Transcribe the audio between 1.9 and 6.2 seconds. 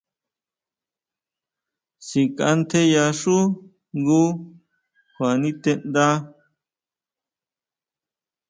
Síkʼantjeyaxú jngu kjua niteʼnda.